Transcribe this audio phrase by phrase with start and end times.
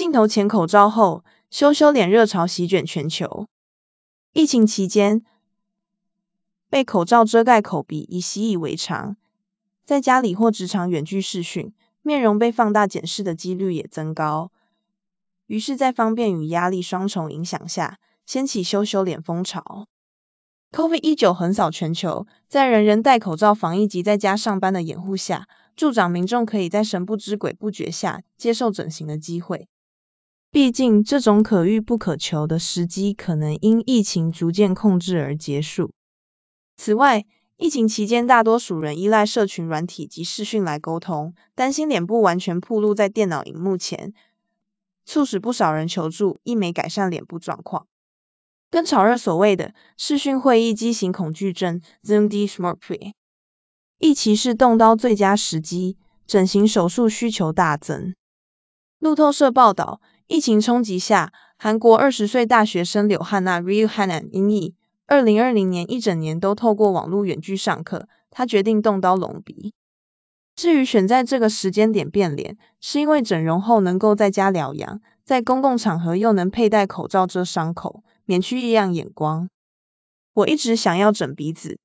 [0.00, 3.48] 镜头前口罩后，羞羞脸热潮席卷全球。
[4.32, 5.26] 疫情期间，
[6.70, 9.18] 被口罩遮盖口鼻已习以为常，
[9.84, 14.50] 在家里或职场远距视讯，面容被放大检视的几率也增高。
[15.46, 19.86] 于是，在方便与压力双重影响下，掀起羞羞脸风潮。
[20.72, 25.46] COVID-19 横扫全球，在人人戴口罩防疫及在家上班的掩护下，
[25.76, 29.68] 助长民众可以在神不知鬼不觉下接受整形的机会。
[30.52, 35.92] 毕竟，这种可遇不可求的时机可能因疫情逐渐控制而结束。
[36.76, 37.24] 此外，
[37.56, 44.12] 疫情期间大多数人依赖社群软体及视讯来沟通，担心脸部完全暴露在电脑荧幕前，
[45.04, 47.86] 促使不少人求助医美改善脸部状况。
[48.72, 53.12] 更炒热所谓的视讯会议畸形恐惧症 （Zoom Dysmorphia），
[53.98, 55.96] 疫期是动刀最佳时机，
[56.26, 58.16] 整形手术需求大增。
[58.98, 64.76] 路透社报道，疫情冲击下，韩国二十岁大学生柳汉娜 （Ryu Hanan） 因疫，
[65.08, 69.74] 二零二零年一整年都透过网络远距上课，她决定动刀隆鼻。
[70.54, 78.04] 至于选在这个时间点变脸，是因为整容后能够在家疗养，在公共场合又能佩戴口罩遮伤口。
[78.24, 79.48] 免去异样眼光。
[80.32, 81.80] 我一直想要整鼻子。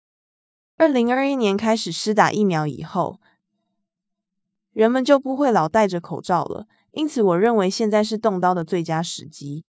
[0.77, 3.20] 二零二一年开始施打疫苗以后，
[4.76, 9.64] 人们就不会老戴着口罩了，因此我认为现在是动刀的最佳时机。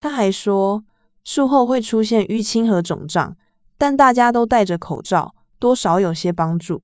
[0.00, 0.84] 他还说，
[1.24, 3.38] 术后会出现淤青和肿胀，
[3.78, 6.82] 但大家都戴着口罩，多少有些帮助。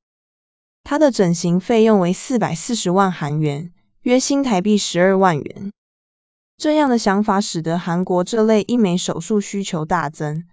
[0.84, 5.70] 他的整形费用为四百四十万韩元，约新台币十二万元。
[6.56, 10.44] 这样的想法使得韩国这类医美手术需求大增，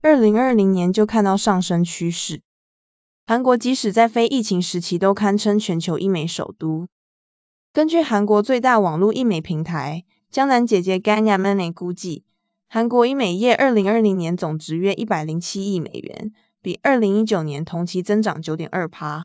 [0.00, 2.40] 二零二零年就看到上升趋势。
[3.26, 6.88] 韩国即使在非疫情时期都堪称全球医美首都。
[7.72, 12.22] 根据韩国最大网络医美平台江南姐姐 Ganya m a n e 估计，
[12.68, 19.24] 韩国医美业二零二零年总值约一百零七亿美元，比二零一九年同期增长九点二趴，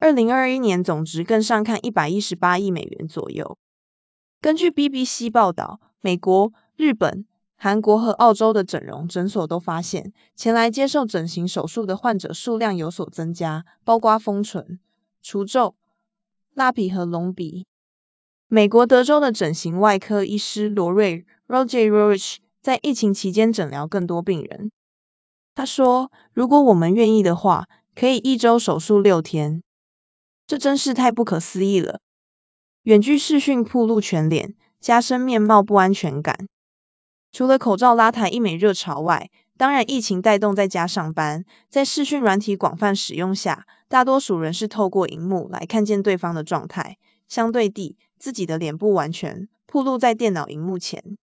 [0.00, 3.58] 二零二一年总值更上看一百一十八亿美元左右。
[4.40, 7.26] 根据 BBC 报道，美国、日本、
[7.64, 14.78] 韩国和澳洲的整容诊所都发现，前来接受整形手术的患者数量有所增加，包括丰唇、
[15.22, 15.74] 除皱、
[16.52, 17.64] 拉皮和隆鼻。
[18.48, 24.70] 美国德州的整形外科医师罗瑞 （Roger Rich） 在疫情期间诊疗更多病人。
[25.54, 29.62] 他说：“如果我们愿意的话，可以一周手术六天。
[30.46, 32.00] 这真是太不可思议了。”
[32.84, 36.46] 远距视讯暴露全脸，加深面貌不安全感。
[37.34, 46.96] 除了口罩拉抬医美热潮外，当然疫情带动在家上班，在视讯软体广泛使用下，大多数人是透过荧幕来看见对方的状态，
[47.26, 51.18] 相对地，自己的脸部完全暴露在电脑荧幕前，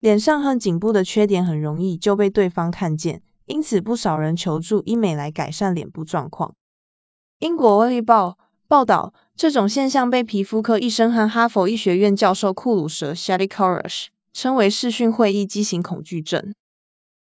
[0.00, 6.54] 脸上和颈部的缺点很容易就被对方看见，因此不少人求助医美来改善脸部状况。
[7.38, 8.36] 英国《卫报》
[8.68, 9.14] 报道。
[9.34, 16.54] 这种现象被皮肤科医生和哈佛医学院教授库鲁舍 （Shadi Karash） 称为视讯会议畸形恐惧症。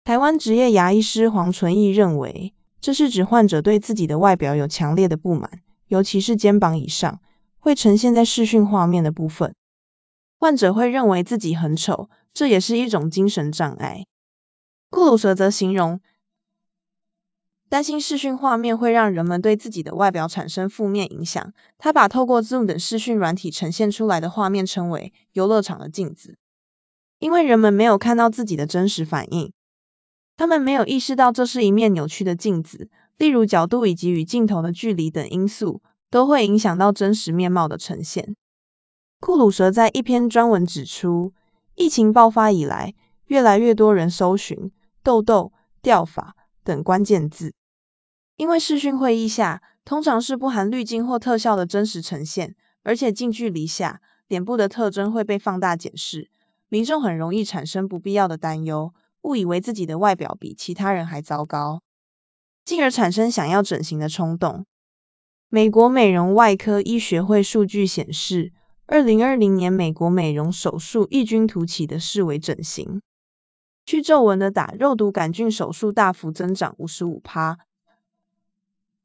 [0.05, 7.21] 台湾职业牙医师黄纯义认为，这是指患者对自己的外表有强烈的不满，尤其是肩膀以上
[7.59, 9.55] 会呈现在视讯画面的部分，
[10.39, 14.07] 患者会认为自己很丑，这也是一种精神障碍。
[14.91, 16.01] 库鲁舍则形容。
[17.71, 26.39] 担心视讯画面会让人们对自己的外表产生负面影响，他把透过 Zoom 等视讯软体呈现出来的画面称为“游乐场的镜子”，
[27.19, 29.53] 因为人们没有看到自己的真实反应，
[30.37, 38.37] 他们没有意识到这是一面扭曲的镜子，例如角度以及与镜头的距离等因素都会影响到真实面貌的呈现。
[39.21, 41.33] 库鲁蛇在一篇专文指出，
[41.75, 42.95] 疫情爆发以来，
[43.27, 44.71] 越来越多人搜寻
[45.03, 45.53] 痘痘、
[45.83, 47.53] 掉发等关键字。
[48.37, 52.55] 因为视讯会议下，通常是不含滤镜或特效的真实呈现，
[52.85, 56.31] 而且近距离下，脸部的特征会被放大检视，
[56.71, 58.93] 民众很容易产生不必要的担忧，
[59.23, 61.81] 误以为自己的外表比其他人还糟糕，
[62.65, 64.67] 进而产生想要整形的冲动。
[65.49, 68.53] 美国美容外科医学会数据显示，
[68.85, 73.01] 二零二零年美国美容手术异军突起的视为整形，
[73.87, 77.59] 去皱纹的打肉毒杆菌手术大幅增长五十五趴。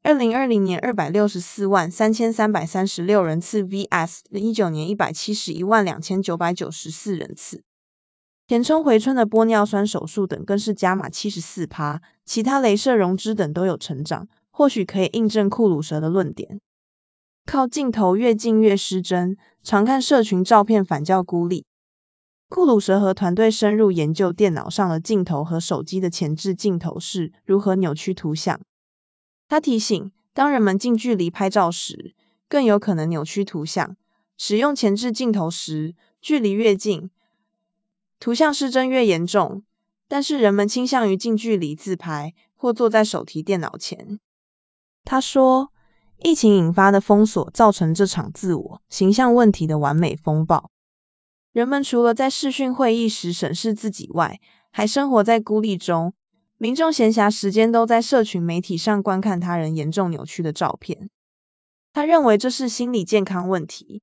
[0.06, 7.62] 二零二零年二百六十四万三千三百三十六人次 vs 一九年一百七十一万两千九百九十四人次，
[8.46, 16.60] 填充回春的玻尿酸手术等更是加码七十四趴，其他镭射溶脂等都有成长，或许可以印证库鲁蛇的论点。
[17.46, 21.64] 靠镜头越近越失真，常看社群照片反叫孤立。
[22.50, 28.60] 库鲁蛇和团队深入研究电脑上的镜头和手机的前置镜头是如何扭曲图像。
[29.48, 32.14] 他提醒，当人们近距离拍照时，
[32.48, 33.96] 更有可能扭曲图像。
[34.36, 37.10] 使用前置镜头时，距离越近，
[38.18, 39.62] 图像失真越严重。
[40.06, 44.20] 但是人们倾向于近距离自拍或坐在手提电脑前。
[45.04, 45.72] 他说，
[46.18, 50.70] 疫情引发的封锁造成这场自我形象问题的完美风暴。
[51.52, 54.40] 人们除了在视讯会议时审视自己外，
[54.70, 56.12] 还生活在孤立中。
[56.56, 61.10] 民众闲暇时间都在社群媒体上观看他人严重扭曲的照片。
[61.92, 64.02] 他认为这是心理健康问题。